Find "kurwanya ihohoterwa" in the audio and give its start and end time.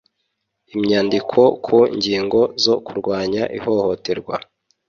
2.85-4.35